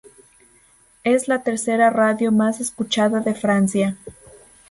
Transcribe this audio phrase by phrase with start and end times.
[1.03, 3.99] Es la tercera radio más escuchada de Francia.